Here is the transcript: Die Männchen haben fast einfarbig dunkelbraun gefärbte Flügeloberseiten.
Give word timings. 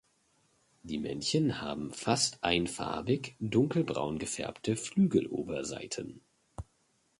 Die 0.81 0.97
Männchen 0.97 1.61
haben 1.61 1.93
fast 1.93 2.43
einfarbig 2.43 3.35
dunkelbraun 3.39 4.17
gefärbte 4.17 4.75
Flügeloberseiten. 4.75 6.21